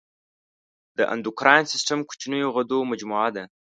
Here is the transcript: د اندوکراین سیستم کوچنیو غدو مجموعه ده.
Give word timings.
د 0.97 0.99
اندوکراین 1.13 1.65
سیستم 1.73 1.99
کوچنیو 2.09 2.53
غدو 2.55 2.79
مجموعه 2.91 3.29
ده. 3.35 3.43